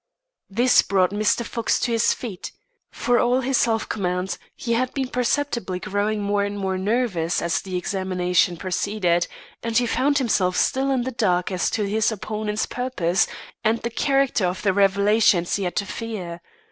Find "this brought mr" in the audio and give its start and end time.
0.49-1.45